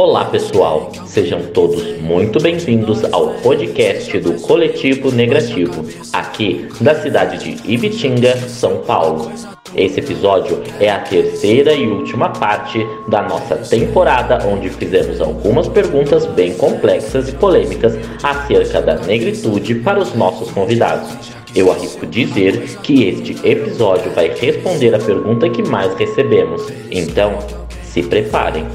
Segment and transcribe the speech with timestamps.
[0.00, 7.68] Olá pessoal, sejam todos muito bem-vindos ao podcast do Coletivo Negrativo, aqui da cidade de
[7.68, 9.32] Ibitinga, São Paulo.
[9.74, 12.78] Esse episódio é a terceira e última parte
[13.08, 19.98] da nossa temporada, onde fizemos algumas perguntas bem complexas e polêmicas acerca da negritude para
[19.98, 21.37] os nossos convidados.
[21.54, 27.38] Eu arrisco dizer que este episódio vai responder a pergunta que mais recebemos, então
[27.82, 28.66] se preparem.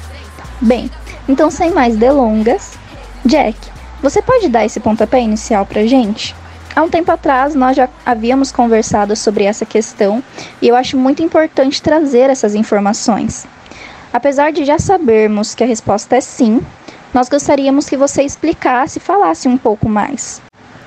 [0.60, 0.88] Bem,
[1.28, 2.78] então sem mais delongas,
[3.24, 3.56] Jack,
[4.00, 6.36] você pode dar esse pontapé inicial para gente?
[6.74, 10.22] Há um tempo atrás nós já havíamos conversado sobre essa questão
[10.62, 13.46] e eu acho muito importante trazer essas informações.
[14.12, 16.60] Apesar de já sabermos que a resposta é sim,
[17.12, 20.40] nós gostaríamos que você explicasse e falasse um pouco mais.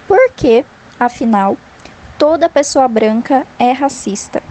[0.07, 0.65] Por que,
[0.99, 1.57] afinal,
[2.17, 4.41] toda pessoa branca é racista?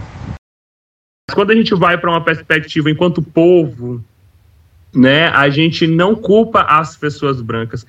[1.31, 4.03] Quando a gente vai para uma perspectiva enquanto povo,
[4.93, 7.85] né, a gente não culpa as pessoas brancas,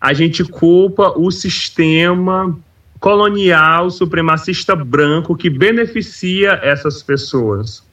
[0.00, 2.58] a gente culpa o sistema
[3.00, 7.86] colonial supremacista branco que beneficia essas pessoas.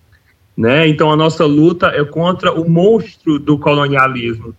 [0.58, 0.88] Né?
[0.88, 4.56] Então a nossa luta é contra o monstro do colonialismo.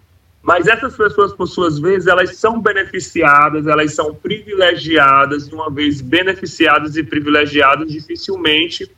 [0.46, 6.00] Mas essas pessoas, por suas vezes, elas são beneficiadas, elas são privilegiadas, e uma vez
[6.00, 8.88] beneficiadas e privilegiadas, dificilmente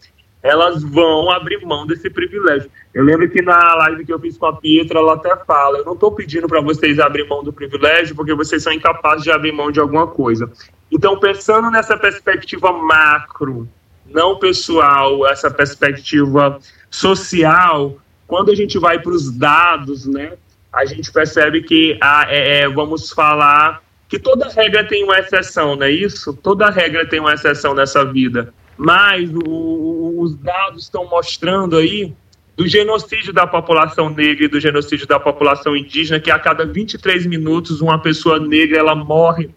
[0.42, 2.70] elas vão abrir mão desse privilégio.
[2.94, 5.84] Eu lembro que na live que eu fiz com a Pietra, ela até fala: eu
[5.84, 9.52] não estou pedindo para vocês abrir mão do privilégio, porque vocês são incapazes de abrir
[9.52, 10.50] mão de alguma coisa.
[10.90, 13.68] Então, pensando nessa perspectiva macro,
[14.06, 16.58] não pessoal, essa perspectiva
[16.90, 20.32] social, quando a gente vai para os dados, né,
[20.72, 25.76] a gente percebe que, a, é, é, vamos falar, que toda regra tem uma exceção,
[25.76, 26.32] não é isso?
[26.32, 28.54] Toda regra tem uma exceção nessa vida.
[28.78, 32.14] Mas o, o, os dados estão mostrando aí
[32.56, 37.26] do genocídio da população negra e do genocídio da população indígena, que a cada 23
[37.26, 39.50] minutos uma pessoa negra ela morre,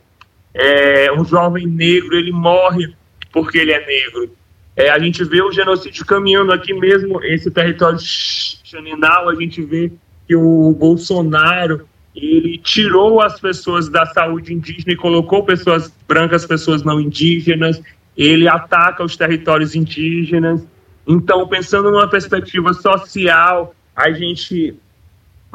[0.53, 2.93] é, um jovem negro ele morre
[3.31, 4.31] porque ele é negro.
[4.75, 9.91] É, a gente vê o genocídio caminhando aqui mesmo, esse território xaninal, a gente vê
[10.27, 16.83] que o Bolsonaro ele tirou as pessoas da saúde indígena e colocou pessoas brancas, pessoas
[16.83, 17.81] não indígenas,
[18.23, 20.61] ele ataca os territórios indígenas.
[21.07, 24.75] Então, pensando numa perspectiva social, a gente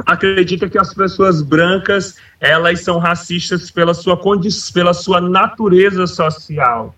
[0.04, 6.94] acredita que as pessoas brancas elas são racistas pela sua condição, pela sua natureza social,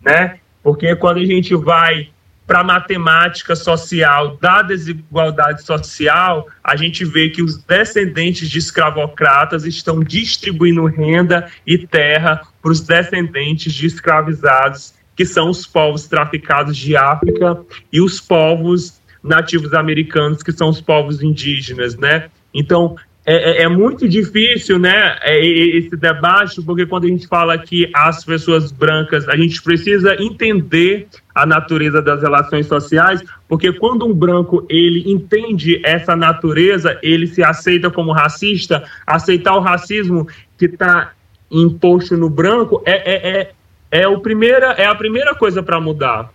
[0.00, 0.38] né?
[0.62, 2.08] Porque quando a gente vai
[2.46, 9.64] para a matemática social da desigualdade social, a gente vê que os descendentes de escravocratas
[9.64, 16.74] estão distribuindo renda e terra para os descendentes de escravizados, que são os povos traficados
[16.74, 17.60] de África
[17.92, 22.30] e os povos nativos americanos, que são os povos indígenas, né?
[22.54, 27.58] Então, é, é, é, muito difícil, né, é, esse debate, porque quando a gente fala
[27.58, 34.06] que as pessoas brancas, a gente precisa entender a natureza das relações sociais, porque quando
[34.06, 40.26] um branco ele entende essa natureza, ele se aceita como racista, aceitar o racismo
[40.56, 41.12] que está
[41.50, 43.52] imposto no branco é, é, é,
[43.90, 46.32] é, o primeira, é a primeira coisa para mudar.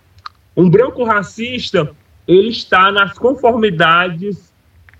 [0.56, 1.90] Um branco racista,
[2.26, 4.52] ele está nas conformidades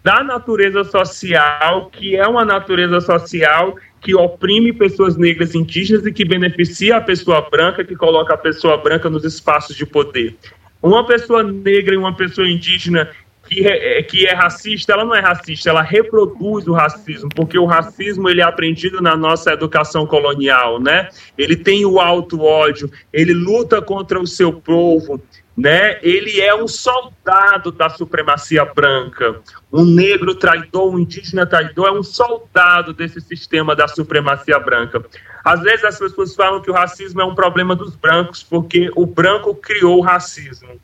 [0.03, 6.25] da natureza social, que é uma natureza social que oprime pessoas negras indígenas e que
[6.25, 10.37] beneficia a pessoa branca, que coloca a pessoa branca nos espaços de poder.
[10.81, 13.11] Uma pessoa negra e uma pessoa indígena
[13.47, 17.65] que é, que é racista, ela não é racista, ela reproduz o racismo, porque o
[17.65, 21.09] racismo ele é aprendido na nossa educação colonial, né?
[21.39, 25.23] Ele tem o alto ódio, ele luta contra o seu povo,
[25.57, 25.99] né?
[26.03, 29.41] Ele é um soldado da supremacia branca.
[29.73, 35.03] Um negro traidor, um indígena traidor é um soldado desse sistema da supremacia branca.
[35.43, 39.07] Às vezes as pessoas falam que o racismo é um problema dos brancos porque o
[39.07, 40.81] branco criou o racismo.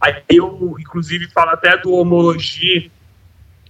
[0.00, 2.90] Aí eu, inclusive, falo até do homologia,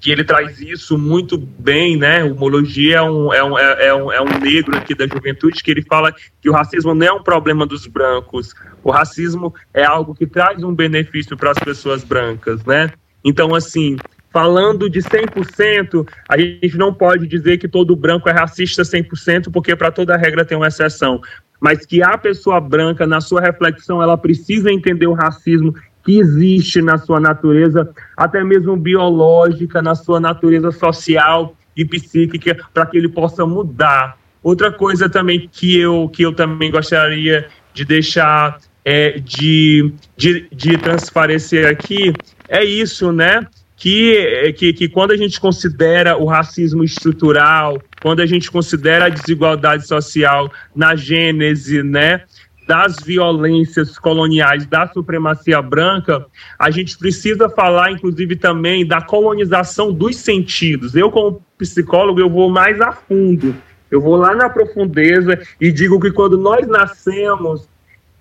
[0.00, 2.24] que ele traz isso muito bem, né?
[2.24, 5.62] O Mologia é um, é, um, é, é, um, é um negro aqui da juventude
[5.62, 9.84] que ele fala que o racismo não é um problema dos brancos, o racismo é
[9.84, 12.90] algo que traz um benefício para as pessoas brancas, né?
[13.22, 13.96] Então, assim,
[14.32, 19.76] falando de 100%, a gente não pode dizer que todo branco é racista 100%, porque
[19.76, 21.20] para toda regra tem uma exceção.
[21.60, 25.74] Mas que a pessoa branca, na sua reflexão, ela precisa entender o racismo
[26.04, 32.86] que existe na sua natureza, até mesmo biológica, na sua natureza social e psíquica, para
[32.86, 34.18] que ele possa mudar.
[34.42, 40.78] Outra coisa também que eu, que eu também gostaria de deixar é, de, de, de
[40.78, 42.12] transparecer aqui
[42.48, 43.46] é isso, né?
[43.76, 49.08] Que, que, que quando a gente considera o racismo estrutural, quando a gente considera a
[49.08, 52.22] desigualdade social na gênese, né?
[52.70, 56.24] Das violências coloniais, da supremacia branca,
[56.56, 60.94] a gente precisa falar, inclusive, também da colonização dos sentidos.
[60.94, 63.56] Eu, como psicólogo, eu vou mais a fundo.
[63.90, 67.68] Eu vou lá na profundeza e digo que quando nós nascemos,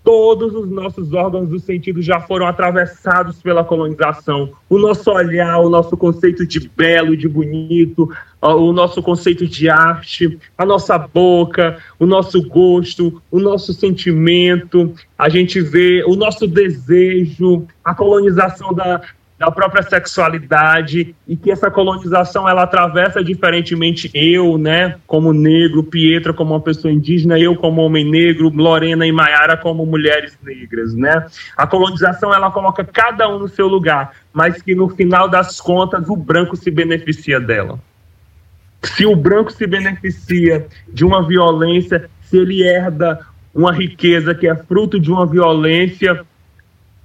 [0.04, 4.52] todos os nossos órgãos do sentido já foram atravessados pela colonização.
[4.70, 8.10] O nosso olhar, o nosso conceito de belo, de bonito,
[8.42, 15.28] o nosso conceito de arte, a nossa boca, o nosso gosto, o nosso sentimento, a
[15.28, 19.02] gente vê o nosso desejo, a colonização da,
[19.40, 26.34] da própria sexualidade e que essa colonização ela atravessa diferentemente eu, né, como negro, Pietra
[26.34, 31.26] como uma pessoa indígena, eu como homem negro, Lorena e Maiara como mulheres negras, né?
[31.56, 36.10] A colonização ela coloca cada um no seu lugar, mas que no final das contas
[36.10, 37.80] o branco se beneficia dela.
[38.84, 43.20] Se o branco se beneficia de uma violência, se ele herda
[43.54, 46.26] uma riqueza que é fruto de uma violência,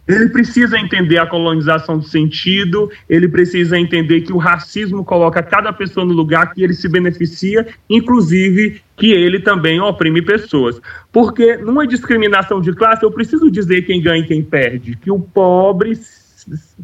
[0.07, 5.73] ele precisa entender a colonização do sentido, ele precisa entender que o racismo coloca cada
[5.73, 10.81] pessoa no lugar que ele se beneficia, inclusive que ele também oprime pessoas.
[11.11, 15.19] Porque numa discriminação de classe, eu preciso dizer quem ganha e quem perde, que o
[15.19, 15.99] pobre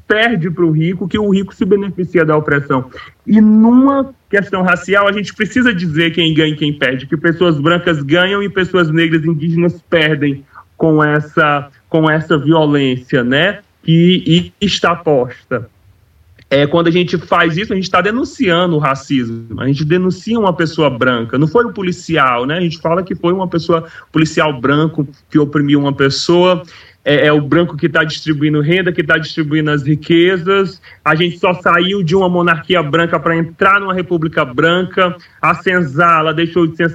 [0.09, 2.91] perde para o rico, que o rico se beneficia da opressão.
[3.27, 7.61] E numa questão racial, a gente precisa dizer quem ganha e quem perde, que pessoas
[7.61, 10.45] brancas ganham e pessoas negras indígenas perdem
[10.77, 15.69] com essa com essa violência, né, que está posta.
[16.49, 19.61] É, quando a gente faz isso, a gente está denunciando o racismo.
[19.61, 21.39] A gente denuncia uma pessoa branca.
[21.39, 22.59] Não foi o policial, né?
[22.59, 26.65] A gente fala que foi uma pessoa policial branco que oprimiu uma pessoa.
[27.05, 30.83] É, é o branco que está distribuindo renda, que está distribuindo as riquezas.
[31.05, 35.17] A gente só saiu de uma monarquia branca para entrar numa república branca.
[35.41, 36.91] A senzala deixou de ser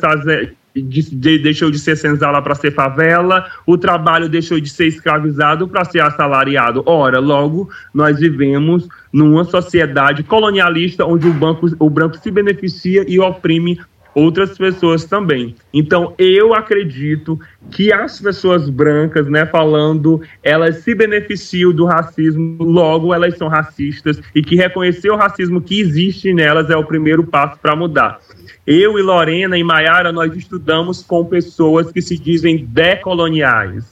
[0.76, 5.68] de, de, deixou de ser senzala para ser favela, o trabalho deixou de ser escravizado
[5.68, 6.84] para ser assalariado.
[6.86, 13.20] Ora, logo, nós vivemos numa sociedade colonialista onde o, banco, o branco se beneficia e
[13.20, 13.80] oprime
[14.16, 15.56] outras pessoas também.
[15.74, 17.38] Então, eu acredito
[17.70, 24.22] que as pessoas brancas, né, falando, elas se beneficiam do racismo, logo elas são racistas
[24.34, 28.20] e que reconhecer o racismo que existe nelas é o primeiro passo para mudar.
[28.66, 33.84] Eu e Lorena e Maiara, nós estudamos com pessoas que se dizem decoloniais.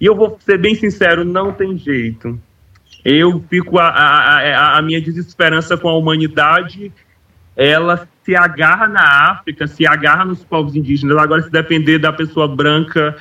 [0.00, 2.38] E eu vou ser bem sincero, não tem jeito.
[3.04, 6.90] Eu fico a, a, a, a minha desesperança com a humanidade,
[7.56, 11.16] ela se agarra na África, se agarra nos povos indígenas.
[11.16, 13.16] Agora, se depender da pessoa branca,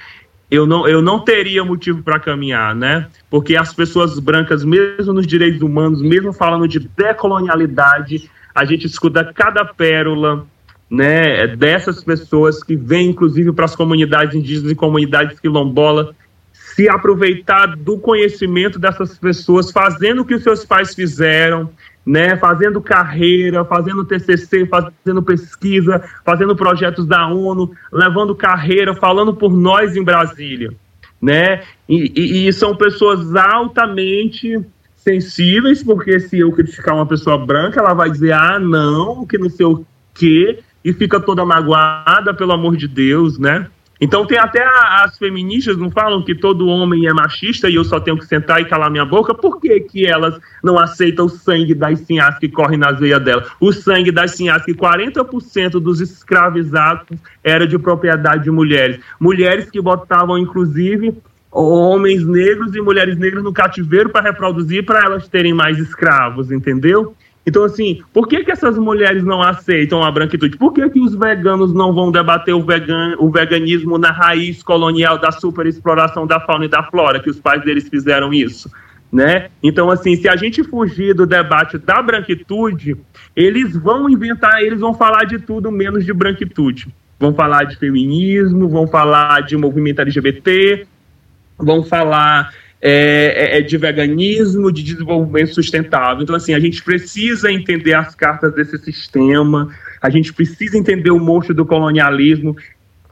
[0.49, 3.07] eu não, eu não teria motivo para caminhar, né?
[3.29, 9.23] Porque as pessoas brancas, mesmo nos direitos humanos, mesmo falando de decolonialidade, a gente escuta
[9.33, 10.45] cada pérola,
[10.89, 16.13] né, dessas pessoas que vêm, inclusive, para as comunidades indígenas e comunidades quilombolas,
[16.51, 21.71] se aproveitar do conhecimento dessas pessoas, fazendo o que os seus pais fizeram,
[22.05, 29.55] né, fazendo carreira, fazendo TCC, fazendo pesquisa, fazendo projetos da ONU, levando carreira, falando por
[29.55, 30.73] nós em Brasília,
[31.21, 31.63] né?
[31.87, 34.59] E, e, e são pessoas altamente
[34.97, 39.49] sensíveis, porque se eu criticar uma pessoa branca, ela vai dizer, ah, não, que não
[39.49, 43.67] sei o quê, e fica toda magoada, pelo amor de Deus, né?
[44.03, 44.61] Então tem até
[45.01, 48.59] as feministas não falam que todo homem é machista e eu só tenho que sentar
[48.59, 49.33] e calar minha boca.
[49.33, 53.45] Por que, que elas não aceitam o sangue das sinhás que corre nas veias dela?
[53.61, 58.99] O sangue das sinhás que 40% dos escravizados era de propriedade de mulheres.
[59.17, 61.15] Mulheres que botavam, inclusive,
[61.49, 67.15] homens negros e mulheres negras no cativeiro para reproduzir para elas terem mais escravos, entendeu?
[67.45, 70.57] Então, assim, por que, que essas mulheres não aceitam a branquitude?
[70.57, 75.17] Por que, que os veganos não vão debater o, vegan, o veganismo na raiz colonial
[75.17, 78.69] da superexploração da fauna e da flora, que os pais deles fizeram isso?
[79.13, 79.49] né?
[79.61, 82.97] Então, assim, se a gente fugir do debate da branquitude,
[83.35, 86.87] eles vão inventar, eles vão falar de tudo menos de branquitude.
[87.19, 90.87] Vão falar de feminismo, vão falar de movimento LGBT,
[91.59, 92.51] vão falar
[92.85, 96.21] é, é, é, de veganismo, de desenvolvimento sustentável.
[96.21, 99.69] Então, assim, a gente precisa entender as cartas desse sistema,
[100.01, 102.57] a gente precisa entender o monstro do colonialismo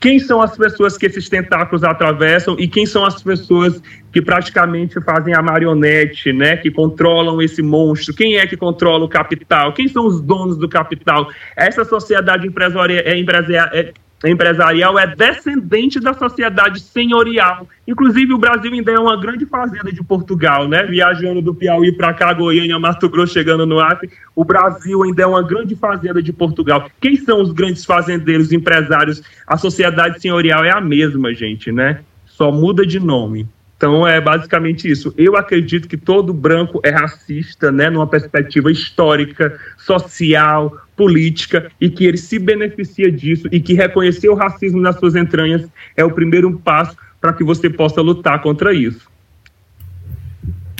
[0.02, 3.80] quem são as pessoas que esses tentáculos atravessam e quem são as pessoas
[4.12, 9.08] que praticamente fazem a marionete, né, que controlam esse monstro, quem é que controla o
[9.08, 11.30] capital, quem são os donos do capital.
[11.56, 13.94] Essa sociedade empresarial, é, é,
[14.30, 17.68] empresarial é descendente da sociedade senhorial.
[17.88, 20.84] Inclusive, o Brasil ainda é uma grande fazenda de Portugal, né?
[20.84, 24.12] Viajando do Piauí para cá, Goiânia, Mato Grosso, chegando no Acre.
[24.36, 26.90] O Brasil ainda é uma grande fazenda de Portugal.
[27.00, 29.24] Quem são os grandes fazendeiros, empresários?
[29.48, 32.02] A sociedade senhorial é a mesma, gente, né?
[32.26, 33.48] Só muda de nome.
[33.82, 35.12] Então é basicamente isso.
[35.18, 42.06] Eu acredito que todo branco é racista, né, numa perspectiva histórica, social, política, e que
[42.06, 45.68] ele se beneficia disso e que reconhecer o racismo nas suas entranhas
[45.98, 49.10] é o primeiro passo para que você possa lutar contra isso.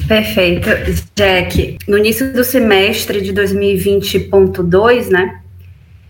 [0.08, 0.70] Perfeito,
[1.16, 1.80] Jack.
[1.88, 5.40] No início do semestre de 2020.2, né,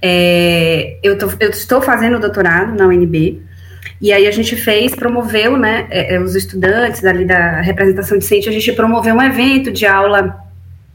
[0.01, 3.41] é, eu, tô, eu estou fazendo doutorado na UNB
[4.01, 8.49] e aí a gente fez, promoveu, né, é, é, os estudantes ali da representação decente,
[8.49, 10.50] a gente promoveu um evento de aula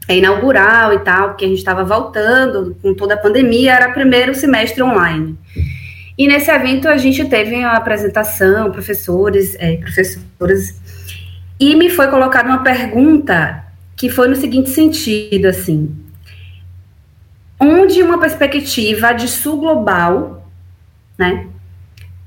[0.07, 4.33] é, inaugural e tal, porque a gente estava voltando com toda a pandemia, era primeiro
[4.33, 5.37] semestre online.
[6.17, 10.75] E nesse evento a gente teve uma apresentação, professores, é, professoras,
[11.59, 13.63] e me foi colocada uma pergunta
[13.95, 15.95] que foi no seguinte sentido, assim,
[17.59, 20.47] onde uma perspectiva de sul global,
[21.17, 21.47] né,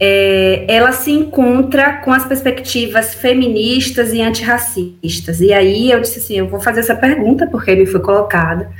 [0.02, 5.40] é, ela se encontra com as perspectivas feministas e antirracistas.
[5.42, 8.70] E aí eu disse assim, eu vou fazer essa pergunta porque me foi colocada,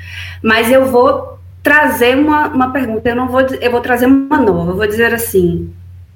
[0.42, 4.70] mas eu vou trazer uma, uma pergunta, eu não vou, eu vou trazer uma nova,
[4.70, 5.70] eu vou dizer assim,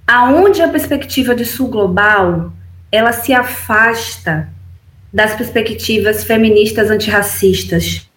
[0.07, 2.51] aonde a perspectiva de sul global,
[2.91, 4.49] ela se afasta
[5.13, 8.09] das perspectivas feministas antirracistas,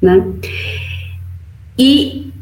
[0.00, 0.24] né?
[1.78, 2.32] E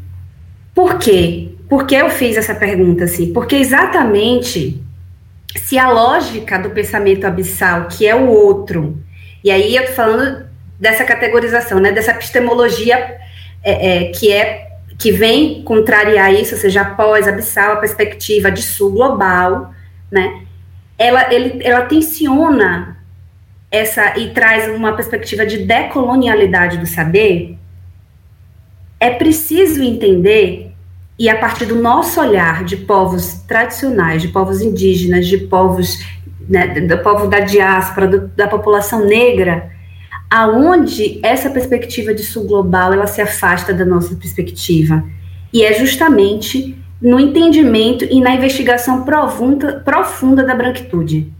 [0.73, 1.50] por quê?
[1.71, 3.31] Por que eu fiz essa pergunta assim?
[3.31, 4.83] Porque exatamente
[5.55, 9.01] se a lógica do pensamento abissal, que é o outro,
[9.41, 10.47] e aí eu tô falando
[10.77, 12.97] dessa categorização, né, dessa epistemologia
[13.63, 14.67] é, é, que é
[14.99, 19.73] que vem contrariar isso, ou seja, após abissal, a perspectiva de sul global,
[20.11, 20.41] né,
[20.97, 22.97] ela, ele, ela tensiona
[23.71, 27.57] essa e traz uma perspectiva de decolonialidade do saber,
[28.99, 30.70] é preciso entender
[31.21, 36.03] e a partir do nosso olhar de povos tradicionais, de povos indígenas, de povos
[36.49, 39.69] né, do povo da diáspora, do, da população negra,
[40.27, 45.03] aonde essa perspectiva de sul global ela se afasta da nossa perspectiva.
[45.53, 51.31] E é justamente no entendimento e na investigação profunda, profunda da branquitude.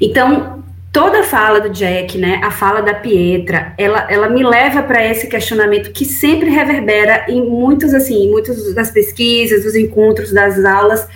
[0.00, 0.63] Então,
[0.94, 5.04] toda a fala do Jack, né, a fala da Pietra, ela, ela me leva para
[5.04, 11.08] esse questionamento que sempre reverbera em muitos assim, muitas das pesquisas, dos encontros, das aulas,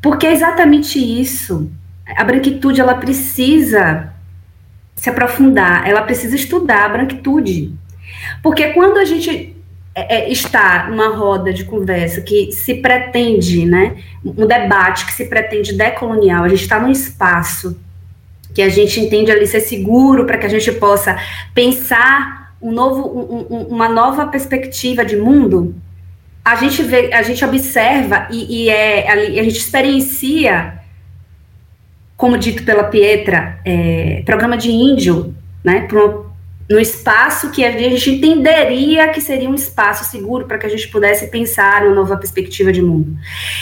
[0.00, 1.70] porque é exatamente isso.
[2.16, 4.10] A branquitude ela precisa
[4.96, 7.74] se aprofundar, ela precisa estudar a branquitude,
[8.42, 9.54] porque quando a gente
[9.94, 15.26] é, é está numa roda de conversa que se pretende, né, um debate que se
[15.26, 17.78] pretende decolonial, a gente está num espaço
[18.58, 21.16] que a gente entende ali ser seguro para que a gente possa
[21.54, 25.76] pensar um novo, um, uma nova perspectiva de mundo,
[26.44, 30.80] a gente vê, a gente observa e, e é, a gente experiencia,
[32.16, 36.28] como dito pela Pietra, é, programa de índio, né, pro,
[36.68, 40.88] no espaço que a gente entenderia que seria um espaço seguro para que a gente
[40.88, 43.16] pudesse pensar uma nova perspectiva de mundo.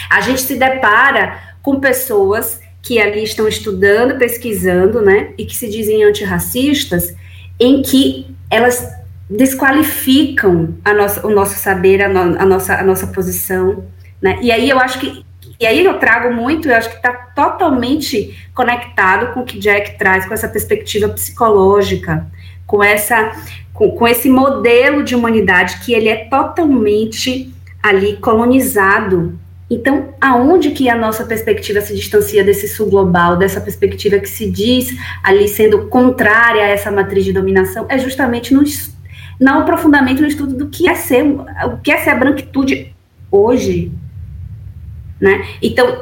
[0.09, 5.69] A gente se depara com pessoas que ali estão estudando, pesquisando, né, e que se
[5.69, 7.13] dizem antirracistas,
[7.59, 8.89] em que elas
[9.29, 13.83] desqualificam a nossa, o nosso saber, a, no, a, nossa, a nossa posição,
[14.21, 15.25] né, e aí eu acho que,
[15.59, 19.97] e aí eu trago muito, eu acho que está totalmente conectado com o que Jack
[19.97, 22.25] traz, com essa perspectiva psicológica,
[22.65, 23.33] com essa,
[23.73, 27.53] com, com esse modelo de humanidade que ele é totalmente
[27.83, 29.37] ali colonizado
[29.69, 34.49] então, aonde que a nossa perspectiva se distancia desse sul global, dessa perspectiva que se
[34.49, 38.63] diz ali sendo contrária a essa matriz de dominação, é justamente no,
[39.39, 42.95] no aprofundamento no estudo do que é ser, o que é ser a branquitude
[43.29, 43.91] hoje,
[45.19, 45.45] né?
[45.61, 46.01] Então,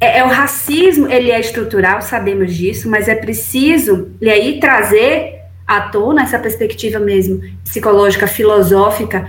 [0.00, 5.42] é, é, o racismo, ele é estrutural, sabemos disso, mas é preciso, e aí trazer
[5.64, 9.28] à tona essa perspectiva mesmo psicológica, filosófica,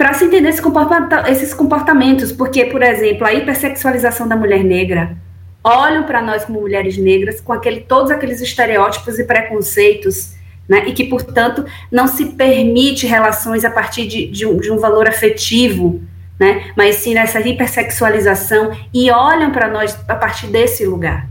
[0.00, 5.14] para se entender esse comporta esses comportamentos, porque, por exemplo, a hipersexualização da mulher negra,
[5.62, 10.32] olham para nós como mulheres negras com aquele, todos aqueles estereótipos e preconceitos,
[10.66, 14.78] né, e que, portanto, não se permite relações a partir de, de, um, de um
[14.78, 16.00] valor afetivo,
[16.38, 21.28] né, mas sim nessa hipersexualização, e olham para nós a partir desse lugar.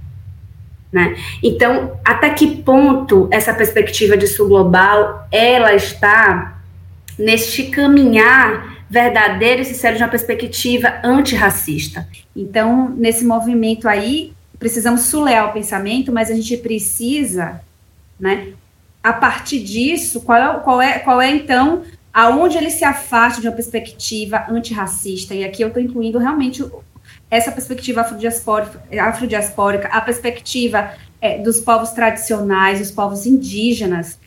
[0.94, 1.16] Né?
[1.42, 6.59] Então, até que ponto essa perspectiva de sul global ela está
[7.20, 12.08] neste caminhar verdadeiro e sincero de uma perspectiva antirracista?
[12.36, 17.62] Então, nesse movimento aí, precisamos sulear o pensamento, mas a gente precisa,
[18.20, 18.54] né,
[19.04, 21.84] a partir disso, qual é, qual é, qual é então
[22.14, 25.34] aonde ele se afasta de uma perspectiva antirracista?
[25.34, 26.66] E aqui eu estou incluindo realmente
[27.32, 34.20] essa perspectiva afrodiaspórica, afrodiaspórica a perspectiva é, dos povos tradicionais, dos povos indígenas,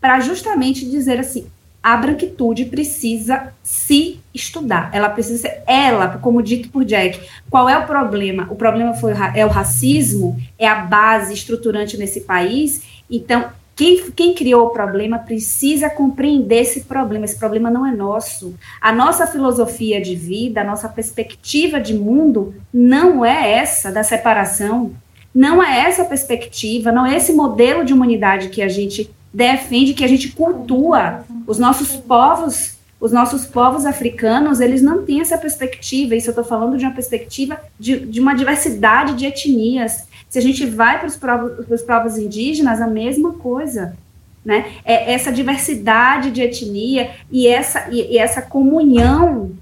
[0.00, 1.46] para justamente dizer assim,
[1.86, 7.78] a branquitude precisa se estudar, ela precisa ser, ela, como dito por Jack, qual é
[7.78, 8.48] o problema?
[8.50, 14.34] O problema foi, é o racismo, é a base estruturante nesse país, então quem, quem,
[14.34, 17.24] criou o problema precisa compreender esse problema.
[17.26, 18.56] Esse problema não é nosso.
[18.80, 24.92] A nossa filosofia de vida, a nossa perspectiva de mundo não é essa da separação.
[25.32, 30.04] Não é essa perspectiva, não é esse modelo de humanidade que a gente defende, que
[30.04, 31.24] a gente cultua.
[31.46, 36.14] Os nossos povos, os nossos povos africanos, eles não têm essa perspectiva.
[36.14, 40.42] Isso eu estou falando de uma perspectiva de, de uma diversidade de etnias se a
[40.42, 43.96] gente vai para os povos, povos indígenas, a mesma coisa.
[44.44, 44.72] Né?
[44.84, 49.52] É essa diversidade de etnia e essa, e, e essa comunhão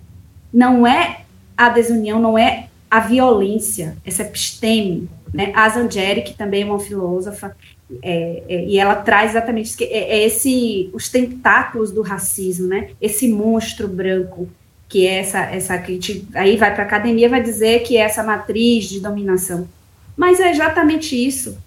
[0.53, 1.21] não é
[1.57, 5.09] a desunião, não é a violência, essa episteme.
[5.33, 5.53] Né?
[5.55, 7.57] A Zangeri, que também é uma filósofa,
[8.03, 12.91] é, é, e ela traz exatamente isso, é, é, esse, os tentáculos do racismo, né?
[13.01, 14.49] esse monstro branco,
[14.89, 18.01] que é essa, essa que gente, aí vai para a academia vai dizer que é
[18.01, 19.69] essa matriz de dominação.
[20.17, 21.59] Mas é exatamente isso.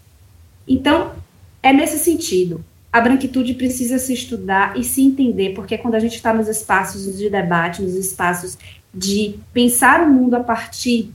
[0.67, 1.13] Então,
[1.61, 2.63] é nesse sentido.
[2.91, 7.17] A branquitude precisa se estudar e se entender, porque quando a gente está nos espaços
[7.17, 8.57] de debate, nos espaços
[8.93, 11.11] de pensar o mundo a partir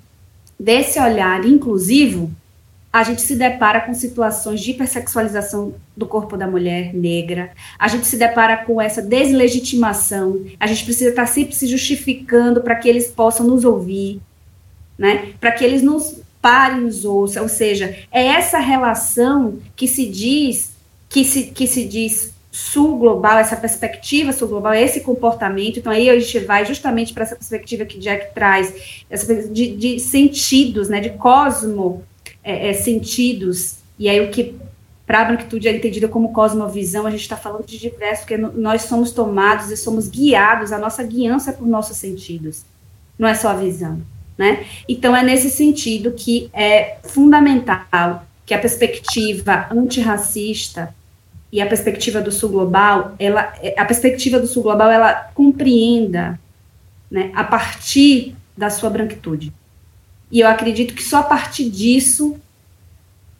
[0.60, 2.30] desse olhar inclusivo,
[2.92, 8.06] a gente se depara com situações de hipersexualização do corpo da mulher negra, a gente
[8.06, 13.08] se depara com essa deslegitimação, a gente precisa estar sempre se justificando para que eles
[13.08, 14.20] possam nos ouvir,
[14.98, 15.32] né?
[15.40, 20.72] para que eles nos pare nos ouça, ou seja, é essa relação que se diz
[21.08, 25.78] que se, que se diz sul global, essa perspectiva sul global, esse comportamento.
[25.78, 30.00] Então aí a gente vai justamente para essa perspectiva que Jack traz, essa de, de
[30.00, 32.02] sentidos, né, de cosmo
[32.42, 33.76] é, é, sentidos.
[33.98, 34.54] E aí o que
[35.06, 38.82] para a branquitude é entendida como cosmovisão, a gente está falando de diversos, porque nós
[38.82, 42.64] somos tomados e somos guiados, a nossa guiança é por nossos sentidos,
[43.18, 44.00] não é só a visão.
[44.38, 44.64] Né?
[44.88, 50.94] Então, é nesse sentido que é fundamental que a perspectiva antirracista
[51.52, 56.40] e a perspectiva do sul global, ela, a perspectiva do sul global, ela compreenda,
[57.10, 59.52] né, a partir da sua branquitude.
[60.32, 62.40] E eu acredito que só a partir disso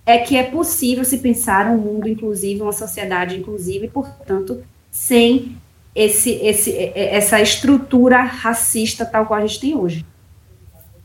[0.05, 5.57] é que é possível se pensar um mundo inclusivo, uma sociedade inclusiva e, portanto, sem
[5.94, 10.05] esse, esse, essa estrutura racista tal qual a gente tem hoje.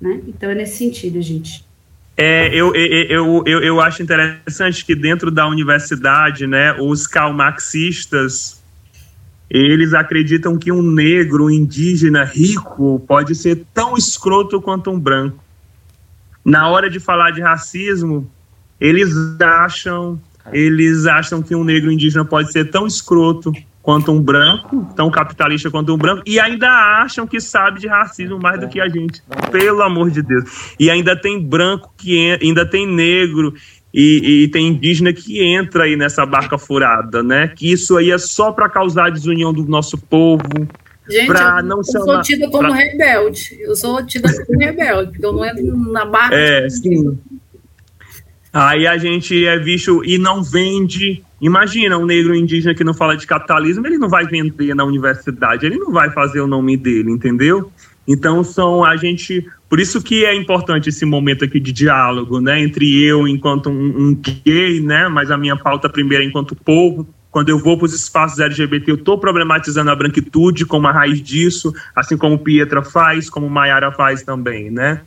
[0.02, 0.21] Né?
[0.28, 1.65] Então é nesse sentido, gente.
[2.17, 8.62] É, eu, eu, eu, eu acho interessante que dentro da universidade, né, os calmarxistas,
[9.50, 15.47] eles acreditam que um negro um indígena rico pode ser tão escroto quanto um branco.
[16.48, 18.26] Na hora de falar de racismo,
[18.80, 20.18] eles acham,
[20.54, 25.70] eles acham que um negro indígena pode ser tão escroto quanto um branco, tão capitalista
[25.70, 26.70] quanto um branco, e ainda
[27.02, 29.22] acham que sabe de racismo mais do que a gente.
[29.52, 30.74] Pelo amor de Deus.
[30.80, 33.54] E ainda tem branco que ainda tem negro
[33.94, 37.50] e, e, tem indígena que entra aí nessa barca furada, né?
[37.50, 40.68] Que isso aí é só para causar desunião do nosso povo.
[41.10, 42.76] Gente, eu, não eu chamar, sou tida como pra...
[42.76, 43.58] rebelde.
[43.60, 46.36] Eu sou tida como rebelde, porque eu não entro na barca.
[46.36, 47.17] É, sim.
[48.52, 53.15] Aí a gente é visto e não vende Imagina um negro indígena que não fala
[53.15, 57.12] de capitalismo, ele não vai vender na universidade, ele não vai fazer o nome dele,
[57.12, 57.72] entendeu?
[58.08, 62.60] Então são a gente, por isso que é importante esse momento aqui de diálogo, né,
[62.60, 67.08] entre eu enquanto um, um gay, né, mas a minha pauta primeira enquanto povo.
[67.38, 71.21] Quando eu vou para os espaços LGBT, eu estou problematizando a branquitude como a raiz
[71.21, 75.02] disso, assim como Pietra faz, como Maiara faz também, né?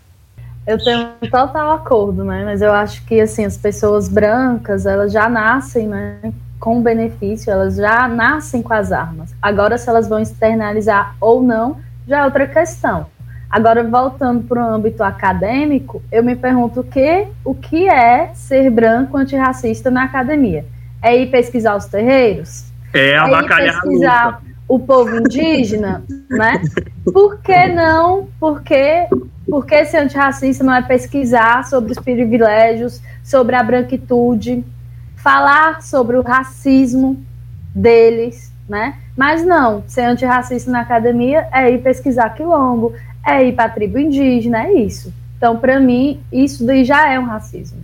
[0.65, 2.45] eu tenho um total acordo, né?
[2.45, 6.33] Mas eu acho que assim as pessoas brancas elas já nascem, né?
[6.61, 9.35] Com benefício, elas já nascem com as armas.
[9.43, 13.07] Agora, se elas vão externalizar ou não, já é outra questão.
[13.51, 18.71] Agora, voltando para o âmbito acadêmico, eu me pergunto o que, o que é ser
[18.71, 20.65] branco antirracista na academia?
[21.03, 22.65] É ir pesquisar os terreiros?
[22.93, 26.63] É, é ir pesquisar o povo indígena, né?
[27.05, 28.29] Por que não?
[28.39, 29.09] Porque
[29.51, 34.65] porque ser antirracista não é pesquisar sobre os privilégios, sobre a branquitude,
[35.17, 37.21] falar sobre o racismo
[37.75, 38.97] deles, né?
[39.17, 42.95] Mas não, ser antirracista na academia é ir pesquisar quilombo,
[43.27, 45.13] é ir para a tribo indígena, é isso.
[45.37, 47.81] Então, para mim, isso daí já é um racismo.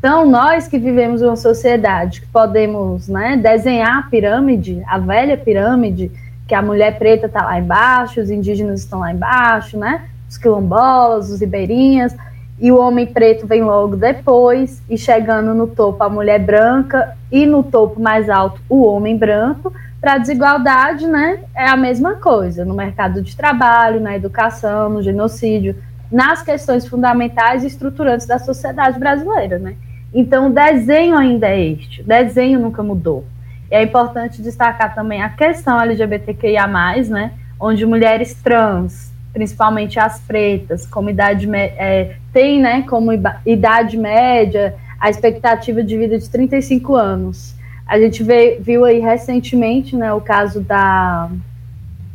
[0.00, 6.10] Então, nós que vivemos uma sociedade que podemos né, desenhar a pirâmide, a velha pirâmide,
[6.48, 10.06] que a mulher preta está lá embaixo, os indígenas estão lá embaixo, né?
[10.26, 12.16] Os quilombolas, os ribeirinhas,
[12.58, 17.44] e o homem preto vem logo depois, e chegando no topo a mulher branca, e
[17.44, 22.64] no topo mais alto o homem branco, para a desigualdade, né, é a mesma coisa,
[22.64, 25.76] no mercado de trabalho, na educação, no genocídio,
[26.10, 29.76] nas questões fundamentais e estruturantes da sociedade brasileira, né.
[30.12, 33.24] Então, o desenho ainda é este, o desenho nunca mudou.
[33.70, 36.66] E é importante destacar também a questão LGBTQIA+,
[37.08, 43.12] né, onde mulheres trans, principalmente as pretas, como idade é, tem, né, como
[43.46, 47.54] idade média, a expectativa de vida de 35 anos.
[47.86, 51.30] A gente vê, viu aí recentemente né, o caso da,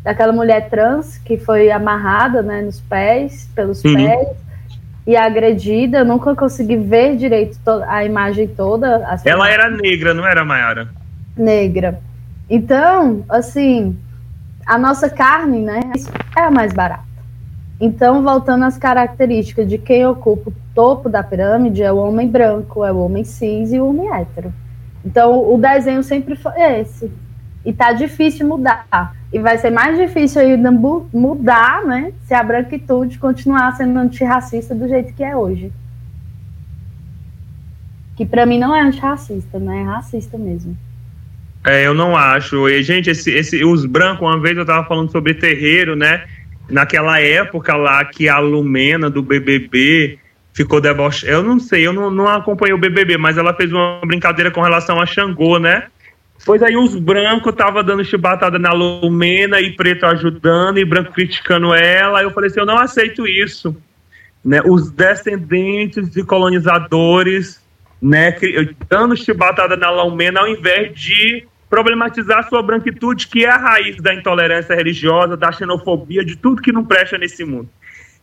[0.04, 3.96] daquela mulher trans que foi amarrada né, nos pés, pelos uhum.
[3.96, 4.45] pés,
[5.06, 6.00] e agredida.
[6.00, 9.06] Eu nunca consegui ver direito a imagem toda.
[9.24, 10.90] Ela era negra, não era, Mayara?
[11.38, 12.00] Negra.
[12.50, 13.98] Então, assim,
[14.66, 15.80] a nossa carne né,
[16.38, 17.04] é a mais barata.
[17.80, 22.86] Então, voltando às características de quem ocupa o topo da pirâmide, é o homem branco,
[22.86, 24.54] é o homem cis e o homem hétero.
[25.04, 27.12] Então, o desenho sempre foi esse.
[27.66, 29.14] E tá difícil mudar.
[29.36, 32.14] E vai ser mais difícil ainda mudar, né?
[32.26, 35.74] Se a branquitude continuar sendo antirracista do jeito que é hoje.
[38.16, 39.82] Que para mim não é antirracista, né?
[39.82, 40.78] É racista mesmo.
[41.66, 42.70] É, eu não acho.
[42.70, 46.24] E, gente, esse, esse, os brancos, uma vez eu tava falando sobre terreiro, né?
[46.70, 50.18] Naquela época lá que a Lumena do BBB
[50.54, 51.34] ficou debochada.
[51.34, 54.62] Eu não sei, eu não, não acompanhei o BBB, mas ela fez uma brincadeira com
[54.62, 55.88] relação a Xangô, né?
[56.46, 61.74] Pois aí os brancos tava dando chibatada na Lumena e preto ajudando e branco criticando
[61.74, 62.22] ela.
[62.22, 63.76] Eu falei assim, eu não aceito isso.
[64.44, 64.62] Né?
[64.64, 67.60] Os descendentes de colonizadores,
[68.00, 68.36] né,
[68.88, 74.14] dando chibatada na Lumena ao invés de problematizar sua branquitude, que é a raiz da
[74.14, 77.68] intolerância religiosa, da xenofobia, de tudo que não presta nesse mundo.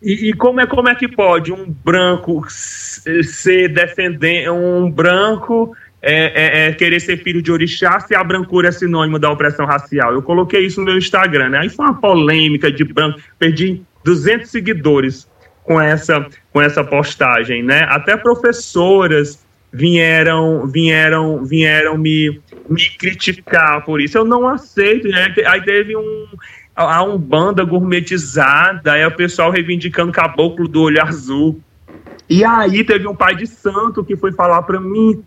[0.01, 6.15] E, e, como, é, como é que pode um branco ser defendendo, um branco é,
[6.35, 10.13] é, é, querer ser filho de orixá se a brancura é sinônimo da opressão racial?
[10.13, 11.59] Eu coloquei isso no meu Instagram, né?
[11.59, 15.29] Aí foi uma polêmica de branco, perdi 200 seguidores
[15.63, 17.87] com essa, com essa postagem, né?
[17.89, 19.41] Até professoras
[19.73, 24.19] vieram vieram vieram me, me criticar por isso.
[24.19, 25.33] Eu não aceito, né?
[25.47, 26.27] Aí teve um
[26.75, 31.61] a Umbanda gourmetizada, aí o pessoal reivindicando caboclo do olho azul.
[32.29, 35.23] E aí teve um pai de santo que foi falar para mim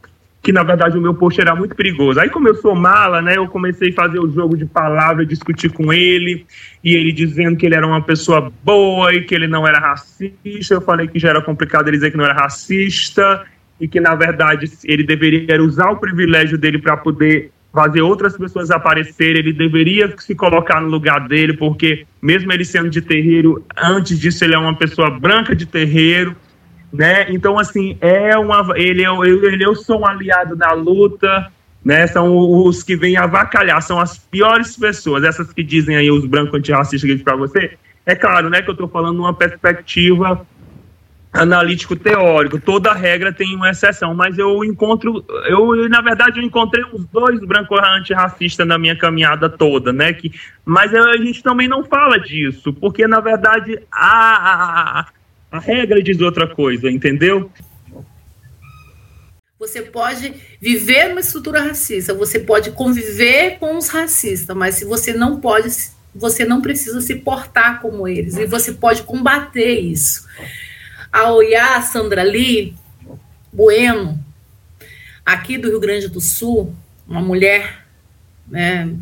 [0.46, 2.20] que na verdade o meu post era muito perigoso.
[2.20, 5.72] Aí como eu sou mala, né, eu comecei a fazer o jogo de palavras, discutir
[5.72, 6.46] com ele,
[6.84, 10.76] e ele dizendo que ele era uma pessoa boa e que ele não era racista.
[10.76, 13.44] Eu falei que já era complicado ele dizer que não era racista
[13.82, 18.70] e que na verdade ele deveria usar o privilégio dele para poder fazer outras pessoas
[18.70, 24.20] aparecerem, ele deveria se colocar no lugar dele, porque mesmo ele sendo de terreiro, antes
[24.20, 26.36] disso ele é uma pessoa branca de terreiro,
[26.96, 27.28] né?
[27.30, 31.52] Então assim, é uma ele é, ele eu sou um aliado na luta,
[31.84, 32.08] né?
[32.08, 36.58] São os que vêm avacalhar, são as piores pessoas, essas que dizem aí os brancos
[36.60, 37.78] antirracistas para você.
[38.06, 40.46] É claro, né, que eu estou falando numa perspectiva
[41.36, 42.60] analítico teórico.
[42.60, 47.40] Toda regra tem uma exceção, mas eu encontro, eu na verdade eu encontrei uns dois
[47.42, 50.14] brancos antirracistas na minha caminhada toda, né?
[50.14, 50.32] Que,
[50.64, 55.06] mas a gente também não fala disso, porque na verdade a, a,
[55.56, 57.52] a regra diz outra coisa, entendeu?
[59.58, 65.14] Você pode viver uma estrutura racista, você pode conviver com os racistas, mas se você
[65.14, 65.70] não pode,
[66.14, 70.26] você não precisa se portar como eles e você pode combater isso
[71.16, 72.76] a Oiá Sandra Lee
[73.54, 74.20] Bueno,
[75.26, 76.76] aqui do Rio Grande do Sul,
[77.08, 77.86] uma mulher
[78.46, 78.94] né,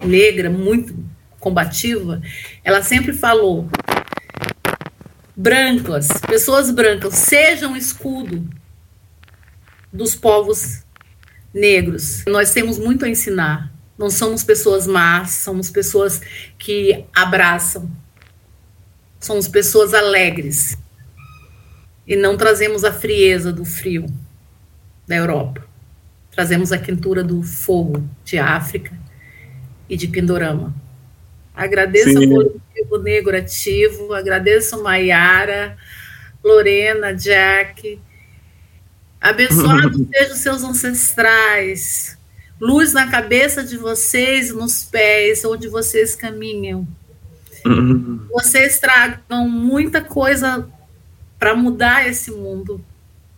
[0.00, 0.94] negra muito
[1.40, 2.22] combativa,
[2.62, 3.68] ela sempre falou:
[5.36, 8.48] brancas, pessoas brancas, sejam escudo
[9.92, 10.82] dos povos
[11.52, 12.24] negros.
[12.26, 13.72] Nós temos muito a ensinar.
[13.98, 16.20] Não somos pessoas más, somos pessoas
[16.58, 17.90] que abraçam.
[19.20, 20.76] Somos pessoas alegres.
[22.06, 24.06] E não trazemos a frieza do frio
[25.06, 25.66] da Europa.
[26.30, 28.96] Trazemos a quentura do fogo de África
[29.88, 30.74] e de Pindorama.
[31.56, 32.16] Agradeço Sim.
[32.16, 35.78] ao coletivo Negro Ativo, agradeço Maiara,
[36.44, 37.98] Lorena, Jack.
[39.18, 42.18] Abençoados sejam seus ancestrais.
[42.60, 46.86] Luz na cabeça de vocês, nos pés, onde vocês caminham.
[47.64, 48.26] Uhum.
[48.30, 50.68] Vocês tragam muita coisa
[51.38, 52.84] para mudar esse mundo.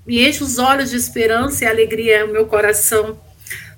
[0.05, 3.21] Me enche os olhos de esperança e alegria no meu coração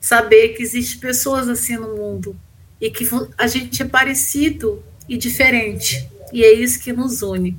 [0.00, 2.34] saber que existem pessoas assim no mundo
[2.80, 6.08] e que a gente é parecido e diferente.
[6.32, 7.56] E é isso que nos une.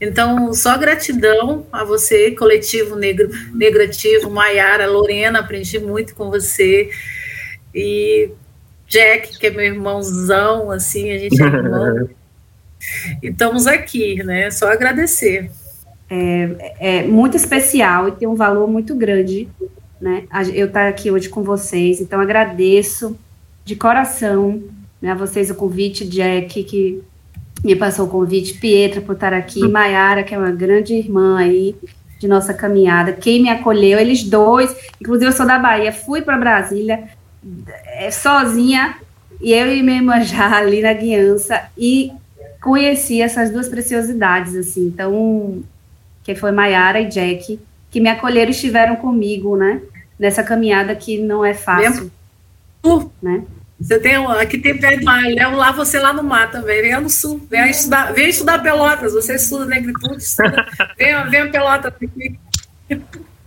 [0.00, 6.90] Então, só gratidão a você, coletivo Negro, Negrativo, Maiara, Lorena, aprendi muito com você.
[7.74, 8.30] E
[8.88, 12.08] Jack, que é meu irmãozão, assim, a gente é irmão.
[13.22, 14.50] e estamos aqui, né?
[14.50, 15.50] Só agradecer.
[16.08, 19.48] É, é muito especial e tem um valor muito grande,
[20.00, 20.24] né?
[20.54, 23.18] Eu estar aqui hoje com vocês, então agradeço
[23.64, 24.62] de coração
[25.00, 27.02] né, a vocês o convite, Jack, que
[27.62, 31.74] me passou o convite, Pietra por estar aqui, Maiara, que é uma grande irmã aí
[32.18, 36.38] de nossa caminhada, quem me acolheu, eles dois, inclusive eu sou da Bahia, fui para
[36.38, 37.04] Brasília
[37.86, 38.96] é, sozinha,
[39.40, 42.12] e eu e minha irmã já ali na guiança, e
[42.62, 45.62] conheci essas duas preciosidades, assim, então,
[46.22, 49.82] que foi Maiara e Jack, que me acolheram e estiveram comigo, né,
[50.18, 52.10] nessa caminhada que não é fácil
[52.84, 53.12] sul.
[53.22, 53.44] Né?
[53.80, 57.10] Você tem aqui tem pé de Maranhão, lá você lá no mar também, vem no
[57.10, 60.66] sul, vem estudar, vem estudar Pelotas, você estuda negritude, estuda,
[60.96, 62.38] vem, vem a Pelotas aqui.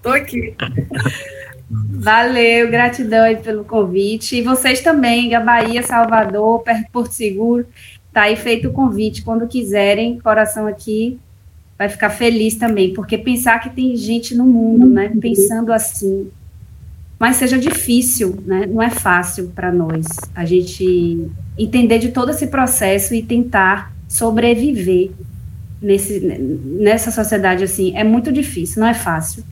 [0.02, 0.56] Tô aqui.
[1.70, 4.38] Valeu, gratidão aí pelo convite.
[4.38, 7.66] E vocês também, Bahia, Salvador, perto Porto Seguro,
[8.14, 9.24] tá aí feito o convite.
[9.24, 11.20] Quando quiserem, coração aqui
[11.78, 16.32] vai ficar feliz também, porque pensar que tem gente no mundo, né, pensando assim,
[17.20, 18.66] mas seja difícil, né?
[18.68, 21.28] Não é fácil para nós a gente
[21.58, 25.12] entender de todo esse processo e tentar sobreviver
[25.82, 27.96] nesse, nessa sociedade assim.
[27.96, 29.44] É muito difícil, não é fácil,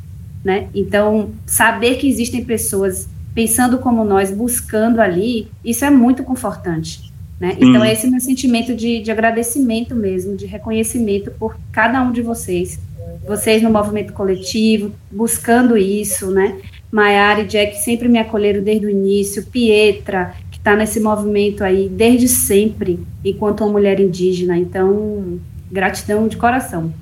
[0.44, 0.68] né?
[0.76, 7.14] Então, saber que existem pessoas pensando como nós, buscando ali, isso é muito confortante.
[7.38, 7.58] Né?
[7.60, 12.22] Então, é esse meu sentimento de, de agradecimento mesmo, de reconhecimento por cada um de
[12.22, 12.80] vocês,
[13.28, 16.56] vocês no movimento coletivo, buscando isso, né?
[16.92, 21.90] Maiara e Jack sempre me acolheram desde o início, Pietra, que está nesse movimento aí
[21.90, 24.58] desde sempre, enquanto uma mulher indígena.
[24.58, 25.40] Então,
[25.72, 26.94] gratidão de coração.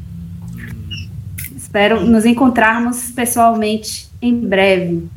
[1.56, 5.08] Espero nos encontrarmos pessoalmente em breve.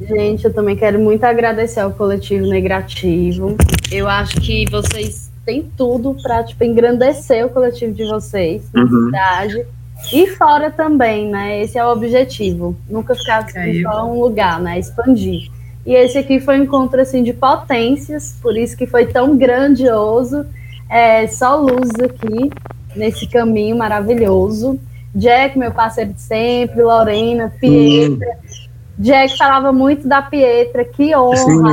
[0.00, 3.56] Gente, eu também quero muito agradecer ao coletivo Negrativo.
[3.92, 9.04] Eu acho que vocês têm tudo para tipo, engrandecer o coletivo de vocês na uhum.
[9.06, 9.66] cidade
[10.12, 11.60] e fora também, né?
[11.62, 12.76] Esse é o objetivo.
[12.88, 14.78] Nunca ficar em só um lugar, né?
[14.78, 15.50] Expandir.
[15.84, 20.44] E esse aqui foi um encontro assim de potências, por isso que foi tão grandioso.
[20.88, 22.50] É, só luz aqui
[22.94, 24.78] nesse caminho maravilhoso.
[25.14, 28.28] Jack, meu parceiro de sempre, Lorena, Pietra.
[28.28, 28.60] Hum.
[28.98, 31.72] Jack falava muito da Pietra, que honra!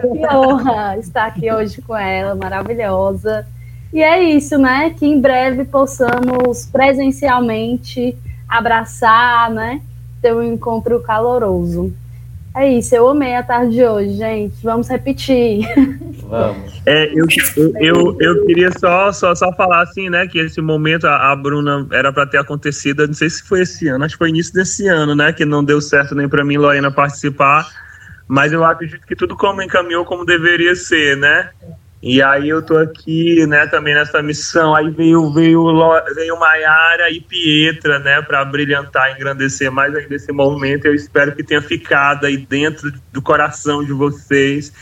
[0.00, 3.46] que honra estar aqui hoje com ela, maravilhosa.
[3.92, 4.90] E é isso, né?
[4.90, 8.16] Que em breve possamos presencialmente
[8.48, 9.80] abraçar, né?
[10.20, 11.92] Ter um encontro caloroso.
[12.56, 14.54] É isso, eu amei a tarde de hoje, gente.
[14.62, 15.68] Vamos repetir.
[16.24, 16.80] Vamos.
[16.86, 17.26] É, eu,
[17.78, 20.26] eu, eu queria só, só, só falar assim, né?
[20.26, 23.88] Que esse momento a, a Bruna era para ter acontecido, não sei se foi esse
[23.88, 25.34] ano, acho que foi início desse ano, né?
[25.34, 27.68] Que não deu certo nem para mim, Lorena, participar.
[28.26, 31.50] Mas eu acredito que tudo como encaminhou como deveria ser, né?
[32.08, 34.76] E aí eu tô aqui, né, também nessa missão.
[34.76, 35.64] Aí veio veio
[36.14, 40.86] veio Maiara e Pietra, né, para brilhantar, engrandecer mais ainda esse movimento.
[40.86, 44.72] Eu espero que tenha ficado aí dentro do coração de vocês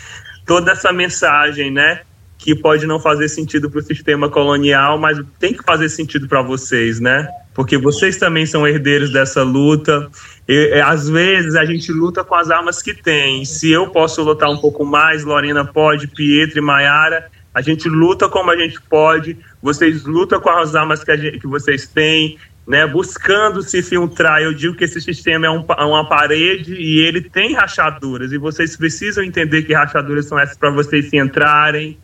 [0.45, 2.03] toda essa mensagem, né,
[2.37, 6.43] que pode não fazer sentido para o sistema colonial, mas tem que fazer sentido para
[6.43, 7.27] vocês, né?
[7.55, 10.11] Porque vocês também são herdeiros dessa luta.
[10.49, 13.45] E, é, às vezes a gente luta com as armas que tem.
[13.45, 18.29] Se eu posso lutar um pouco mais, Lorena pode, Pietro e Maiara, a gente luta
[18.29, 19.37] como a gente pode.
[19.63, 24.43] Vocês lutam com as armas que, gente, que vocês têm, né, buscando se filtrar.
[24.43, 28.77] Eu digo que esse sistema é um, uma parede e ele tem rachaduras, e vocês
[28.77, 31.99] precisam entender que rachaduras são essas para vocês se entrarem,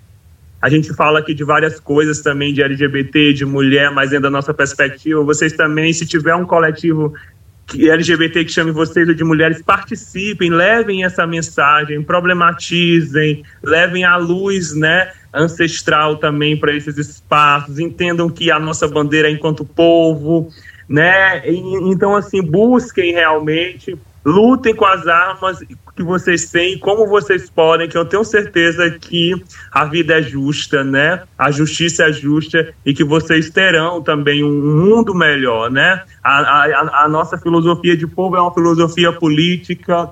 [0.63, 4.31] A gente fala aqui de várias coisas também de LGBT, de mulher, mas dentro da
[4.31, 5.25] nossa perspectiva.
[5.25, 7.15] Vocês também, se tiver um coletivo
[7.75, 14.75] LGBT que chame vocês ou de mulheres, participem, levem essa mensagem, problematizem, levem a luz
[14.75, 20.49] né, ancestral também para esses espaços, entendam que a nossa bandeira é enquanto povo,
[20.89, 21.49] né?
[21.49, 21.59] E,
[21.91, 25.59] então, assim, busquem realmente lutem com as armas
[25.97, 29.35] que vocês têm, como vocês podem, que eu tenho certeza que
[29.73, 31.23] a vida é justa, né?
[31.39, 36.03] A justiça é justa e que vocês terão também um mundo melhor, né?
[36.23, 40.11] A, a, a nossa filosofia de povo é uma filosofia política,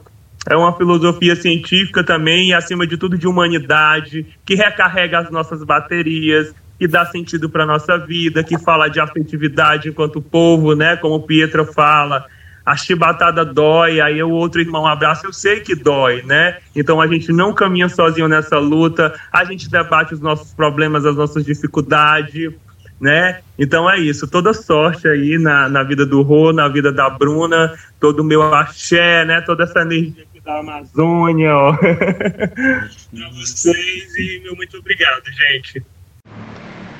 [0.48, 5.62] é uma filosofia científica também e, acima de tudo, de humanidade, que recarrega as nossas
[5.62, 10.96] baterias, que dá sentido para a nossa vida, que fala de afetividade enquanto povo, né?
[10.96, 12.24] Como Pietra fala,
[12.68, 16.58] a chibatada dói, aí o outro irmão abraça, eu sei que dói, né?
[16.76, 21.16] Então a gente não caminha sozinho nessa luta, a gente debate os nossos problemas, as
[21.16, 22.52] nossas dificuldades,
[23.00, 23.40] né?
[23.58, 27.72] Então é isso, toda sorte aí na, na vida do Rô, na vida da Bruna,
[27.98, 29.40] todo o meu axé, né?
[29.40, 31.72] Toda essa energia aqui da Amazônia, ó.
[31.80, 35.82] pra vocês e meu muito obrigado, gente.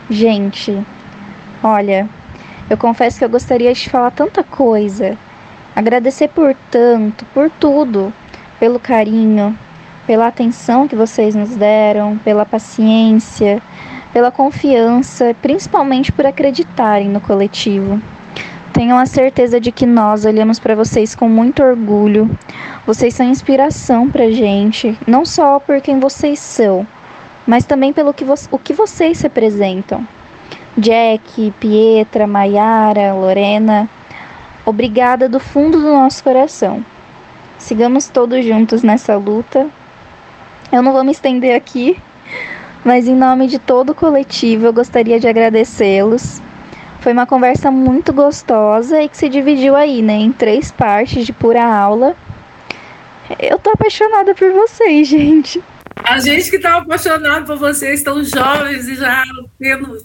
[0.09, 0.83] Gente,
[1.63, 2.09] olha,
[2.71, 5.19] eu confesso que eu gostaria de falar tanta coisa,
[5.79, 8.13] Agradecer por tanto, por tudo,
[8.59, 9.57] pelo carinho,
[10.09, 13.63] pela atenção que vocês nos deram, pela paciência,
[14.13, 18.03] pela confiança, principalmente por acreditarem no coletivo.
[18.73, 22.29] Tenham a certeza de que nós olhamos para vocês com muito orgulho.
[22.85, 26.85] Vocês são inspiração para gente, não só por quem vocês são,
[27.47, 30.05] mas também pelo que, vo o que vocês representam.
[30.77, 33.89] Jack, Pietra, Maiara, Lorena,
[34.69, 36.85] Obrigada do fundo do nosso coração.
[37.57, 39.67] Sigamos todos juntos nessa luta.
[40.71, 41.99] Eu não vou me estender aqui,
[42.85, 46.43] mas em nome de todo o coletivo eu gostaria de agradecê-los.
[47.01, 51.33] Foi uma conversa muito gostosa e que se dividiu aí, né, em três partes de
[51.33, 52.15] pura aula.
[53.39, 55.65] Eu tô apaixonada por vocês, gente.
[55.97, 59.25] A gente que está apaixonado por vocês, tão jovens e já
[59.59, 59.97] tendo,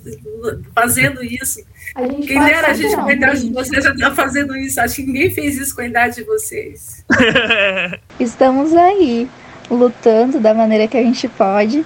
[0.73, 1.59] fazendo isso.
[1.95, 4.81] Quem dera a gente com a idade de vocês já está fazendo isso.
[4.81, 7.05] Acho que ninguém fez isso com a idade de vocês.
[8.19, 9.29] Estamos aí,
[9.69, 11.85] lutando da maneira que a gente pode.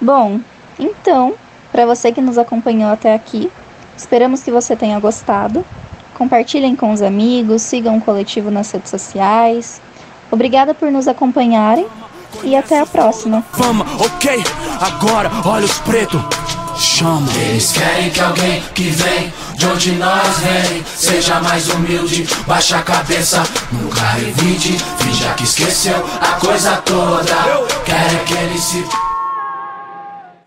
[0.00, 0.40] Bom,
[0.78, 1.34] então,
[1.72, 3.50] para você que nos acompanhou até aqui,
[3.96, 5.64] esperamos que você tenha gostado.
[6.14, 9.80] Compartilhem com os amigos, sigam o coletivo nas redes sociais.
[10.30, 11.86] Obrigada por nos acompanharem
[12.44, 13.42] e até a próxima.
[13.52, 14.42] Fama, ok,
[14.80, 16.37] agora olha os pretos
[16.78, 17.30] chama.
[17.34, 22.82] Eles querem que alguém que vem de onde nós vem seja mais humilde, baixa a
[22.82, 27.34] cabeça, nunca revide, finja que esqueceu a coisa toda.
[27.84, 28.84] Querem que ele se